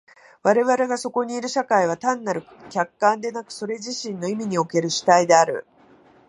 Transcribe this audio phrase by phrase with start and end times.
[0.41, 5.67] 我々がそこにいる社会は単なる客観でなく、それ自身の意味における主体である。